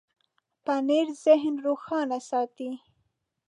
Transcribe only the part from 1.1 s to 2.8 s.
ذهن روښانه ساتي.